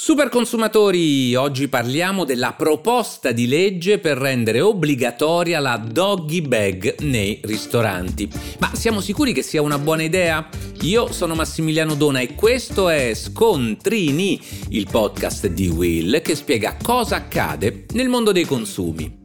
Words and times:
Super 0.00 0.28
consumatori, 0.28 1.34
oggi 1.34 1.66
parliamo 1.66 2.24
della 2.24 2.52
proposta 2.52 3.32
di 3.32 3.48
legge 3.48 3.98
per 3.98 4.16
rendere 4.16 4.60
obbligatoria 4.60 5.58
la 5.58 5.76
doggy 5.76 6.40
bag 6.40 7.00
nei 7.00 7.40
ristoranti. 7.42 8.30
Ma 8.60 8.70
siamo 8.76 9.00
sicuri 9.00 9.32
che 9.32 9.42
sia 9.42 9.60
una 9.60 9.76
buona 9.76 10.04
idea? 10.04 10.48
Io 10.82 11.10
sono 11.10 11.34
Massimiliano 11.34 11.96
Dona 11.96 12.20
e 12.20 12.36
questo 12.36 12.88
è 12.88 13.12
Scontrini, 13.12 14.40
il 14.68 14.86
podcast 14.88 15.48
di 15.48 15.66
Will 15.66 16.22
che 16.22 16.36
spiega 16.36 16.76
cosa 16.80 17.16
accade 17.16 17.86
nel 17.94 18.08
mondo 18.08 18.30
dei 18.30 18.44
consumi. 18.44 19.18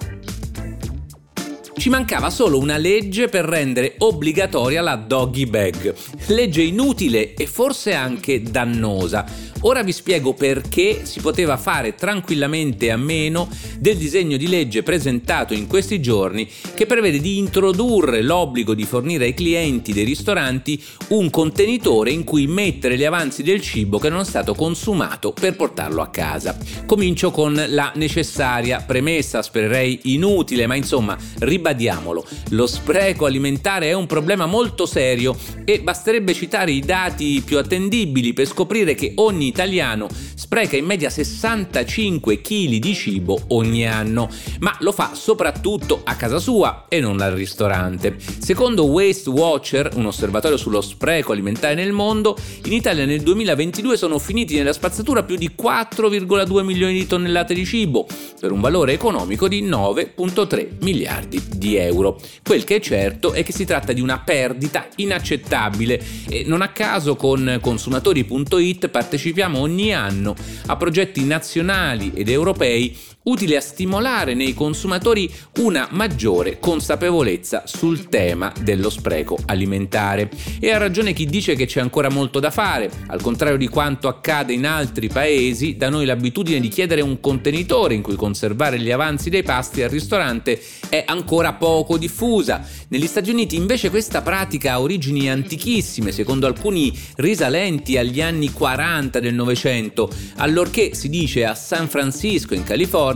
Ci 1.75 1.89
mancava 1.89 2.31
solo 2.31 2.57
una 2.57 2.77
legge 2.77 3.27
per 3.27 3.45
rendere 3.45 3.93
obbligatoria 3.99 4.81
la 4.81 4.95
doggy 4.95 5.45
bag. 5.45 5.93
Legge 6.27 6.63
inutile 6.63 7.35
e 7.35 7.45
forse 7.45 7.93
anche 7.93 8.41
dannosa 8.41 9.51
Ora 9.65 9.81
vi 9.81 9.93
spiego 9.93 10.33
perché 10.33 11.05
si 11.05 11.21
poteva 11.21 11.55
fare 11.55 11.95
tranquillamente 11.95 12.91
a 12.91 12.97
meno 12.97 13.47
del 13.79 13.95
disegno 13.95 14.35
di 14.35 14.49
legge 14.49 14.83
presentato 14.83 15.53
in 15.53 15.67
questi 15.67 16.01
giorni 16.01 16.49
che 16.73 16.85
prevede 16.85 17.19
di 17.19 17.37
introdurre 17.37 18.21
l'obbligo 18.21 18.73
di 18.73 18.83
fornire 18.83 19.23
ai 19.23 19.33
clienti 19.33 19.93
dei 19.93 20.03
ristoranti 20.03 20.83
un 21.09 21.29
contenitore 21.29 22.11
in 22.11 22.25
cui 22.25 22.45
mettere 22.45 22.97
gli 22.97 23.05
avanzi 23.05 23.41
del 23.41 23.61
cibo 23.61 23.99
che 23.99 24.09
non 24.09 24.19
è 24.19 24.25
stato 24.25 24.53
consumato 24.53 25.31
per 25.31 25.55
portarlo 25.55 26.01
a 26.01 26.09
casa. 26.09 26.57
Comincio 26.85 27.31
con 27.31 27.53
la 27.69 27.93
necessaria 27.95 28.83
premessa, 28.85 29.41
spererei 29.41 29.99
inutile, 30.03 30.67
ma 30.67 30.75
insomma 30.75 31.17
ribadiamolo. 31.39 32.25
Lo 32.49 32.67
spreco 32.67 33.25
alimentare 33.25 33.87
è 33.87 33.93
un 33.93 34.07
problema 34.07 34.45
molto 34.45 34.85
serio 34.85 35.37
e 35.63 35.79
basterebbe 35.79 36.33
citare 36.33 36.71
i 36.73 36.81
dati 36.81 37.41
più 37.45 37.57
attendibili 37.57 38.33
per 38.33 38.45
scoprire 38.45 38.93
che 38.93 39.13
ogni 39.15 39.51
italiano 39.53 40.09
spreca 40.35 40.75
in 40.75 40.85
media 40.85 41.09
65 41.09 42.41
kg 42.41 42.75
di 42.75 42.93
cibo 42.93 43.39
ogni 43.49 43.87
anno, 43.87 44.29
ma 44.59 44.75
lo 44.79 44.91
fa 44.91 45.11
soprattutto 45.13 46.01
a 46.03 46.15
casa 46.15 46.39
sua 46.39 46.85
e 46.89 46.99
non 46.99 47.21
al 47.21 47.33
ristorante. 47.33 48.17
Secondo 48.39 48.85
Waste 48.85 49.29
Watcher, 49.29 49.91
un 49.95 50.07
osservatorio 50.07 50.57
sullo 50.57 50.81
spreco 50.81 51.31
alimentare 51.31 51.75
nel 51.75 51.91
mondo, 51.91 52.35
in 52.65 52.73
Italia 52.73 53.05
nel 53.05 53.21
2022 53.21 53.95
sono 53.95 54.19
finiti 54.19 54.55
nella 54.55 54.73
spazzatura 54.73 55.23
più 55.23 55.35
di 55.35 55.51
4,2 55.59 56.63
milioni 56.63 56.93
di 56.93 57.07
tonnellate 57.07 57.53
di 57.53 57.65
cibo, 57.65 58.07
per 58.39 58.51
un 58.51 58.59
valore 58.59 58.93
economico 58.93 59.47
di 59.47 59.63
9,3 59.63 60.67
miliardi 60.81 61.41
di 61.55 61.77
euro. 61.77 62.19
Quel 62.43 62.63
che 62.63 62.77
è 62.77 62.79
certo 62.79 63.33
è 63.33 63.43
che 63.43 63.53
si 63.53 63.65
tratta 63.65 63.93
di 63.93 64.01
una 64.01 64.19
perdita 64.19 64.87
inaccettabile 64.97 66.01
e 66.27 66.43
non 66.45 66.61
a 66.61 66.69
caso 66.69 67.15
con 67.15 67.59
consumatori.it 67.61 68.89
partecipiamo 68.89 69.42
partecipiamo 69.43 69.59
ogni 69.59 69.93
anno 69.93 70.35
a 70.67 70.77
progetti 70.77 71.23
nazionali 71.25 72.11
ed 72.13 72.29
europei 72.29 72.97
utili 73.23 73.55
a 73.55 73.61
stimolare 73.61 74.33
nei 74.33 74.53
consumatori 74.53 75.31
una 75.59 75.87
maggiore 75.91 76.59
consapevolezza 76.59 77.63
sul 77.65 78.09
tema 78.09 78.51
dello 78.61 78.89
spreco 78.89 79.37
alimentare. 79.45 80.29
E 80.59 80.71
ha 80.71 80.77
ragione 80.77 81.13
chi 81.13 81.25
dice 81.25 81.55
che 81.55 81.65
c'è 81.65 81.79
ancora 81.79 82.09
molto 82.09 82.39
da 82.39 82.51
fare, 82.51 82.89
al 83.07 83.21
contrario 83.21 83.57
di 83.57 83.67
quanto 83.67 84.07
accade 84.07 84.53
in 84.53 84.65
altri 84.65 85.07
paesi, 85.07 85.75
da 85.77 85.89
noi 85.89 86.05
l'abitudine 86.05 86.59
di 86.59 86.67
chiedere 86.67 87.01
un 87.01 87.19
contenitore 87.19 87.93
in 87.93 88.01
cui 88.01 88.15
conservare 88.15 88.79
gli 88.79 88.91
avanzi 88.91 89.29
dei 89.29 89.43
pasti 89.43 89.81
al 89.81 89.89
ristorante 89.89 90.61
è 90.89 91.03
ancora 91.05 91.53
poco 91.53 91.97
diffusa. 91.97 92.65
Negli 92.89 93.07
Stati 93.07 93.29
Uniti 93.29 93.55
invece 93.55 93.89
questa 93.89 94.21
pratica 94.21 94.73
ha 94.73 94.81
origini 94.81 95.29
antichissime, 95.29 96.11
secondo 96.11 96.45
alcuni 96.45 96.95
risalenti 97.15 97.97
agli 97.97 98.21
anni 98.21 98.51
40 98.51 99.19
del 99.19 99.33
Novecento, 99.33 100.09
allorché 100.37 100.93
si 100.93 101.09
dice 101.09 101.45
a 101.45 101.55
San 101.55 101.87
Francisco 101.87 102.53
in 102.53 102.63
California, 102.63 103.12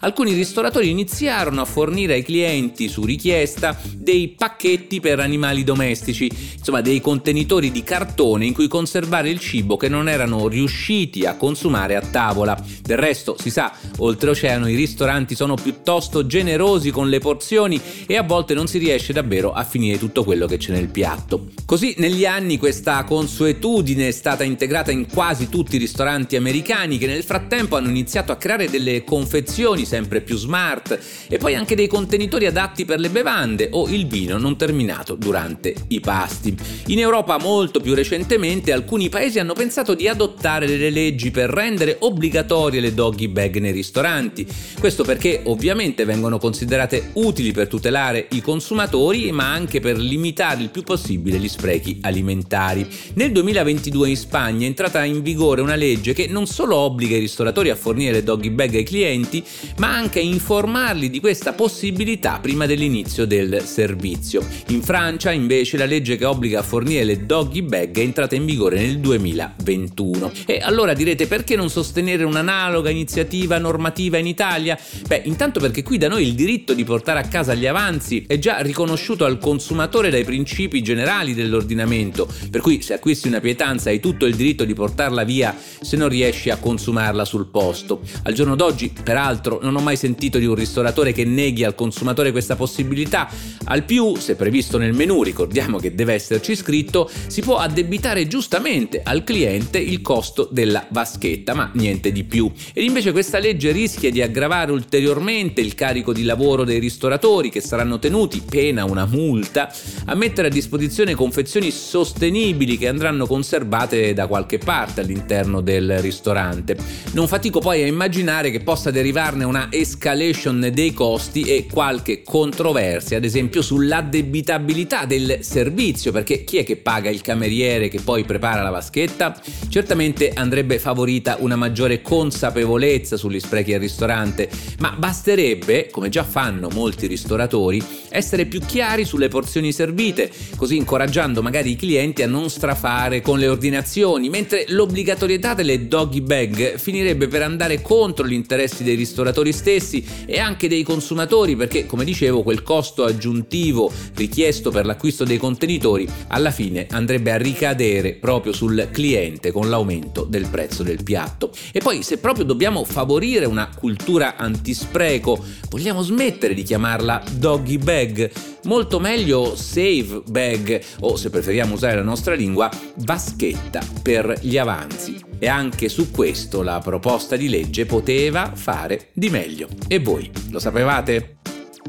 alcuni 0.00 0.32
ristoratori 0.32 0.90
iniziarono 0.90 1.60
a 1.60 1.64
fornire 1.64 2.14
ai 2.14 2.22
clienti 2.22 2.88
su 2.88 3.04
richiesta 3.04 3.78
dei 3.96 4.28
pacchetti 4.28 5.00
per 5.00 5.20
animali 5.20 5.64
domestici, 5.64 6.30
insomma 6.56 6.80
dei 6.80 7.00
contenitori 7.00 7.70
di 7.70 7.82
cartone 7.82 8.46
in 8.46 8.54
cui 8.54 8.68
conservare 8.68 9.30
il 9.30 9.40
cibo 9.40 9.76
che 9.76 9.88
non 9.88 10.08
erano 10.08 10.48
riusciti 10.48 11.24
a 11.24 11.36
consumare 11.36 11.96
a 11.96 12.00
tavola. 12.00 12.62
Del 12.82 12.98
resto, 12.98 13.36
si 13.38 13.50
sa, 13.50 13.72
oltreoceano 13.98 14.68
i 14.68 14.74
ristoranti 14.74 15.34
sono 15.34 15.54
piuttosto 15.54 16.26
generosi 16.26 16.90
con 16.90 17.08
le 17.08 17.18
porzioni 17.18 17.80
e 18.06 18.16
a 18.16 18.22
volte 18.22 18.54
non 18.54 18.66
si 18.66 18.78
riesce 18.78 19.12
davvero 19.12 19.52
a 19.52 19.64
finire 19.64 19.98
tutto 19.98 20.24
quello 20.24 20.46
che 20.46 20.56
c'è 20.56 20.72
nel 20.72 20.88
piatto. 20.88 21.48
Così 21.64 21.94
negli 21.98 22.24
anni 22.24 22.58
questa 22.58 23.04
consuetudine 23.04 24.08
è 24.08 24.12
stata 24.12 24.44
integrata 24.44 24.90
in 24.90 25.06
quasi 25.06 25.48
tutti 25.48 25.76
i 25.76 25.78
ristoranti 25.78 26.36
americani 26.36 26.98
che 26.98 27.06
nel 27.06 27.22
frattempo 27.22 27.76
hanno 27.76 27.88
iniziato 27.88 28.32
a 28.32 28.36
creare 28.36 28.68
delle 28.68 29.04
confezioni 29.04 29.39
sempre 29.84 30.20
più 30.20 30.36
smart 30.36 30.98
e 31.28 31.38
poi 31.38 31.54
anche 31.54 31.74
dei 31.74 31.86
contenitori 31.86 32.46
adatti 32.46 32.84
per 32.84 33.00
le 33.00 33.10
bevande 33.10 33.68
o 33.72 33.88
il 33.88 34.06
vino 34.06 34.38
non 34.38 34.56
terminato 34.56 35.14
durante 35.14 35.74
i 35.88 36.00
pasti. 36.00 36.56
In 36.86 36.98
Europa 36.98 37.38
molto 37.38 37.80
più 37.80 37.94
recentemente 37.94 38.72
alcuni 38.72 39.08
paesi 39.08 39.38
hanno 39.38 39.54
pensato 39.54 39.94
di 39.94 40.08
adottare 40.08 40.66
delle 40.66 40.90
leggi 40.90 41.30
per 41.30 41.50
rendere 41.50 41.96
obbligatorie 42.00 42.80
le 42.80 42.94
doggy 42.94 43.28
bag 43.28 43.58
nei 43.58 43.72
ristoranti. 43.72 44.46
Questo 44.78 45.04
perché 45.04 45.42
ovviamente 45.44 46.04
vengono 46.04 46.38
considerate 46.38 47.10
utili 47.14 47.52
per 47.52 47.68
tutelare 47.68 48.26
i 48.30 48.40
consumatori 48.40 49.30
ma 49.32 49.52
anche 49.52 49.80
per 49.80 49.98
limitare 49.98 50.62
il 50.62 50.70
più 50.70 50.82
possibile 50.82 51.38
gli 51.38 51.48
sprechi 51.48 51.98
alimentari. 52.02 52.86
Nel 53.14 53.32
2022 53.32 54.08
in 54.08 54.16
Spagna 54.16 54.64
è 54.64 54.68
entrata 54.68 55.04
in 55.04 55.22
vigore 55.22 55.60
una 55.60 55.74
legge 55.74 56.12
che 56.12 56.26
non 56.26 56.46
solo 56.46 56.76
obbliga 56.76 57.16
i 57.16 57.20
ristoratori 57.20 57.70
a 57.70 57.76
fornire 57.76 58.12
le 58.12 58.22
doggy 58.22 58.50
bag 58.50 58.74
ai 58.74 58.84
clienti, 58.84 59.29
ma 59.76 59.94
anche 59.94 60.20
informarli 60.20 61.10
di 61.10 61.20
questa 61.20 61.52
possibilità 61.52 62.38
prima 62.40 62.66
dell'inizio 62.66 63.26
del 63.26 63.62
servizio. 63.64 64.44
In 64.68 64.82
Francia, 64.82 65.30
invece, 65.30 65.76
la 65.76 65.84
legge 65.84 66.16
che 66.16 66.24
obbliga 66.24 66.60
a 66.60 66.62
fornire 66.62 67.04
le 67.04 67.26
doggy 67.26 67.62
bag 67.62 67.96
è 67.96 68.00
entrata 68.00 68.34
in 68.34 68.44
vigore 68.44 68.78
nel 68.78 68.98
2021. 68.98 70.32
E 70.46 70.58
allora 70.62 70.92
direte 70.92 71.26
perché 71.26 71.56
non 71.56 71.70
sostenere 71.70 72.24
un'analoga 72.24 72.90
iniziativa 72.90 73.58
normativa 73.58 74.18
in 74.18 74.26
Italia? 74.26 74.78
Beh, 75.06 75.22
intanto 75.24 75.60
perché 75.60 75.82
qui 75.82 75.98
da 75.98 76.08
noi 76.08 76.26
il 76.26 76.34
diritto 76.34 76.74
di 76.74 76.84
portare 76.84 77.20
a 77.20 77.28
casa 77.28 77.54
gli 77.54 77.66
avanzi 77.66 78.24
è 78.26 78.38
già 78.38 78.58
riconosciuto 78.58 79.24
al 79.24 79.38
consumatore 79.38 80.10
dai 80.10 80.24
principi 80.24 80.82
generali 80.82 81.34
dell'ordinamento, 81.34 82.28
per 82.50 82.60
cui 82.60 82.82
se 82.82 82.94
acquisti 82.94 83.28
una 83.28 83.40
pietanza 83.40 83.90
hai 83.90 84.00
tutto 84.00 84.26
il 84.26 84.34
diritto 84.34 84.64
di 84.64 84.74
portarla 84.74 85.24
via 85.24 85.56
se 85.80 85.96
non 85.96 86.08
riesci 86.08 86.50
a 86.50 86.56
consumarla 86.56 87.24
sul 87.24 87.46
posto. 87.46 88.00
Al 88.24 88.32
giorno 88.32 88.56
d'oggi, 88.56 88.92
peraltro, 89.02 89.19
non 89.60 89.76
ho 89.76 89.80
mai 89.80 89.96
sentito 89.96 90.38
di 90.38 90.46
un 90.46 90.54
ristoratore 90.54 91.12
che 91.12 91.24
neghi 91.24 91.64
al 91.64 91.74
consumatore 91.74 92.30
questa 92.30 92.56
possibilità. 92.56 93.28
Al 93.64 93.84
più, 93.84 94.16
se 94.16 94.34
previsto 94.34 94.78
nel 94.78 94.92
menu, 94.92 95.22
ricordiamo 95.22 95.78
che 95.78 95.94
deve 95.94 96.14
esserci 96.14 96.56
scritto, 96.56 97.10
si 97.26 97.42
può 97.42 97.56
addebitare 97.56 98.26
giustamente 98.26 99.02
al 99.04 99.24
cliente 99.24 99.78
il 99.78 100.00
costo 100.00 100.48
della 100.50 100.86
vaschetta, 100.88 101.54
ma 101.54 101.70
niente 101.74 102.12
di 102.12 102.24
più. 102.24 102.50
Ed 102.72 102.84
invece 102.84 103.12
questa 103.12 103.38
legge 103.38 103.72
rischia 103.72 104.10
di 104.10 104.22
aggravare 104.22 104.72
ulteriormente 104.72 105.60
il 105.60 105.74
carico 105.74 106.12
di 106.12 106.24
lavoro 106.24 106.64
dei 106.64 106.78
ristoratori 106.78 107.50
che 107.50 107.60
saranno 107.60 107.98
tenuti, 107.98 108.40
pena 108.40 108.84
una 108.84 109.06
multa, 109.06 109.72
a 110.06 110.14
mettere 110.14 110.48
a 110.48 110.50
disposizione 110.50 111.14
confezioni 111.14 111.70
sostenibili 111.70 112.78
che 112.78 112.88
andranno 112.88 113.26
conservate 113.26 114.12
da 114.12 114.26
qualche 114.26 114.58
parte 114.58 115.00
all'interno 115.00 115.60
del 115.60 115.98
ristorante. 115.98 116.76
Non 117.12 117.28
fatico 117.28 117.60
poi 117.60 117.82
a 117.82 117.86
immaginare 117.86 118.50
che 118.50 118.60
possa 118.60 118.90
derivarne 119.10 119.42
una 119.42 119.66
escalation 119.70 120.70
dei 120.72 120.92
costi 120.92 121.42
e 121.42 121.66
qualche 121.70 122.22
controversia, 122.22 123.16
ad 123.16 123.24
esempio 123.24 123.60
sull'addebitabilità 123.60 125.04
del 125.04 125.38
servizio, 125.40 126.12
perché 126.12 126.44
chi 126.44 126.58
è 126.58 126.64
che 126.64 126.76
paga 126.76 127.10
il 127.10 127.20
cameriere 127.20 127.88
che 127.88 128.00
poi 128.00 128.22
prepara 128.24 128.62
la 128.62 128.70
vaschetta? 128.70 129.36
Certamente 129.68 130.30
andrebbe 130.32 130.78
favorita 130.78 131.38
una 131.40 131.56
maggiore 131.56 132.02
consapevolezza 132.02 133.16
sugli 133.16 133.40
sprechi 133.40 133.74
al 133.74 133.80
ristorante, 133.80 134.48
ma 134.78 134.94
basterebbe, 134.96 135.88
come 135.90 136.08
già 136.08 136.22
fanno 136.22 136.68
molti 136.68 137.08
ristoratori, 137.08 137.82
essere 138.10 138.46
più 138.46 138.60
chiari 138.60 139.04
sulle 139.04 139.26
porzioni 139.26 139.72
servite, 139.72 140.30
così 140.54 140.76
incoraggiando 140.76 141.42
magari 141.42 141.72
i 141.72 141.76
clienti 141.76 142.22
a 142.22 142.28
non 142.28 142.48
strafare 142.48 143.22
con 143.22 143.40
le 143.40 143.48
ordinazioni, 143.48 144.28
mentre 144.28 144.66
l'obbligatorietà 144.68 145.54
delle 145.54 145.88
doggy 145.88 146.20
bag 146.20 146.76
finirebbe 146.76 147.26
per 147.26 147.42
andare 147.42 147.82
contro 147.82 148.24
gli 148.24 148.34
interessi 148.34 148.84
dei 148.84 148.98
ristoratori 149.00 149.52
stessi 149.52 150.04
e 150.26 150.38
anche 150.38 150.68
dei 150.68 150.82
consumatori 150.82 151.56
perché, 151.56 151.86
come 151.86 152.04
dicevo, 152.04 152.42
quel 152.42 152.62
costo 152.62 153.04
aggiuntivo 153.04 153.90
richiesto 154.14 154.70
per 154.70 154.84
l'acquisto 154.86 155.24
dei 155.24 155.38
contenitori 155.38 156.06
alla 156.28 156.50
fine 156.50 156.86
andrebbe 156.90 157.32
a 157.32 157.36
ricadere 157.36 158.14
proprio 158.14 158.52
sul 158.52 158.88
cliente 158.92 159.52
con 159.52 159.68
l'aumento 159.68 160.24
del 160.24 160.48
prezzo 160.48 160.82
del 160.82 161.02
piatto. 161.02 161.50
E 161.72 161.80
poi 161.80 162.02
se 162.02 162.18
proprio 162.18 162.44
dobbiamo 162.44 162.84
favorire 162.84 163.46
una 163.46 163.70
cultura 163.74 164.36
antispreco, 164.36 165.42
vogliamo 165.70 166.02
smettere 166.02 166.54
di 166.54 166.62
chiamarla 166.62 167.22
doggy 167.38 167.78
bag? 167.78 168.30
Molto 168.64 169.00
meglio 169.00 169.56
save 169.56 170.22
bag 170.26 170.80
o 171.00 171.16
se 171.16 171.30
preferiamo 171.30 171.74
usare 171.74 171.96
la 171.96 172.02
nostra 172.02 172.34
lingua 172.34 172.70
vaschetta 172.96 173.80
per 174.02 174.38
gli 174.42 174.58
avanzi 174.58 175.18
e 175.38 175.48
anche 175.48 175.88
su 175.88 176.10
questo 176.10 176.62
la 176.62 176.78
proposta 176.78 177.36
di 177.36 177.48
legge 177.48 177.86
poteva 177.86 178.52
fare 178.54 179.08
di 179.14 179.30
meglio. 179.30 179.68
E 179.88 179.98
voi 179.98 180.30
lo 180.50 180.58
sapevate? 180.58 181.39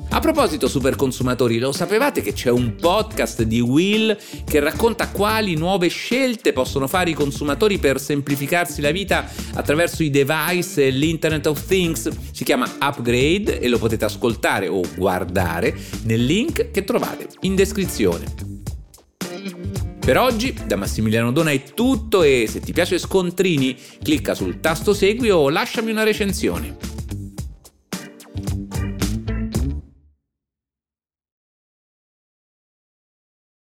A 0.09 0.19
proposito, 0.19 0.69
super 0.69 0.95
consumatori, 0.95 1.59
lo 1.59 1.73
sapevate 1.73 2.21
che 2.21 2.31
c'è 2.31 2.49
un 2.49 2.75
podcast 2.75 3.43
di 3.43 3.59
Will 3.59 4.17
che 4.45 4.61
racconta 4.61 5.09
quali 5.09 5.55
nuove 5.55 5.89
scelte 5.89 6.53
possono 6.53 6.87
fare 6.87 7.09
i 7.09 7.13
consumatori 7.13 7.77
per 7.77 7.99
semplificarsi 7.99 8.79
la 8.79 8.91
vita 8.91 9.29
attraverso 9.53 10.03
i 10.03 10.09
device 10.09 10.87
e 10.87 10.89
l'Internet 10.91 11.45
of 11.47 11.65
Things? 11.65 12.09
Si 12.31 12.45
chiama 12.45 12.69
Upgrade 12.79 13.59
e 13.59 13.67
lo 13.67 13.77
potete 13.77 14.05
ascoltare 14.05 14.69
o 14.69 14.81
guardare 14.95 15.75
nel 16.03 16.23
link 16.23 16.71
che 16.71 16.85
trovate 16.85 17.27
in 17.41 17.55
descrizione. 17.55 18.25
Per 19.99 20.17
oggi 20.17 20.55
da 20.65 20.77
Massimiliano 20.77 21.31
Dona 21.31 21.51
è 21.51 21.63
tutto 21.63 22.23
e 22.23 22.47
se 22.49 22.61
ti 22.61 22.71
piace 22.71 22.97
Scontrini 22.97 23.77
clicca 24.01 24.33
sul 24.33 24.61
tasto 24.61 24.93
segui 24.93 25.29
o 25.29 25.49
lasciami 25.49 25.91
una 25.91 26.03
recensione. 26.03 26.90